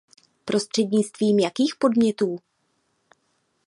Prostřednictvím 0.45 1.39
jakých 1.39 1.75
podnětů? 1.79 2.39